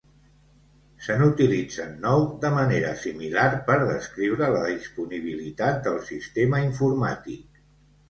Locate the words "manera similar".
2.57-3.45